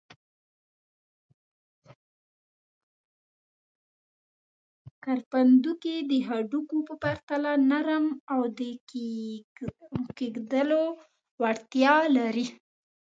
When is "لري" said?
12.17-12.47